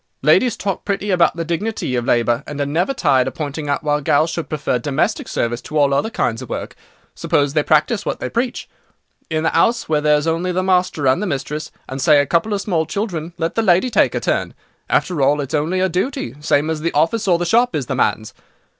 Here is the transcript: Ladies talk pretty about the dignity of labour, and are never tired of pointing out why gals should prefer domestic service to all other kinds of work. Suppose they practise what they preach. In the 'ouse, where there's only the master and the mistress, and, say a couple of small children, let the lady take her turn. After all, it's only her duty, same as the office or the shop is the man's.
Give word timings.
Ladies 0.23 0.57
talk 0.57 0.83
pretty 0.83 1.11
about 1.11 1.35
the 1.37 1.45
dignity 1.45 1.95
of 1.95 2.05
labour, 2.05 2.43
and 2.47 2.59
are 2.59 2.65
never 2.65 2.91
tired 2.91 3.27
of 3.27 3.35
pointing 3.35 3.69
out 3.69 3.83
why 3.83 4.01
gals 4.01 4.31
should 4.31 4.49
prefer 4.49 4.79
domestic 4.79 5.27
service 5.27 5.61
to 5.61 5.77
all 5.77 5.93
other 5.93 6.09
kinds 6.09 6.41
of 6.41 6.49
work. 6.49 6.75
Suppose 7.13 7.53
they 7.53 7.61
practise 7.61 8.03
what 8.03 8.19
they 8.19 8.27
preach. 8.27 8.67
In 9.29 9.43
the 9.43 9.55
'ouse, 9.55 9.87
where 9.87 10.01
there's 10.01 10.25
only 10.25 10.51
the 10.51 10.63
master 10.63 11.05
and 11.07 11.21
the 11.21 11.27
mistress, 11.27 11.69
and, 11.87 12.01
say 12.01 12.19
a 12.19 12.25
couple 12.25 12.51
of 12.51 12.61
small 12.61 12.87
children, 12.87 13.33
let 13.37 13.53
the 13.53 13.61
lady 13.61 13.91
take 13.91 14.13
her 14.15 14.19
turn. 14.19 14.55
After 14.89 15.21
all, 15.21 15.39
it's 15.39 15.53
only 15.53 15.77
her 15.81 15.87
duty, 15.87 16.33
same 16.39 16.71
as 16.71 16.81
the 16.81 16.93
office 16.93 17.27
or 17.27 17.37
the 17.37 17.45
shop 17.45 17.75
is 17.75 17.85
the 17.85 17.93
man's. 17.93 18.33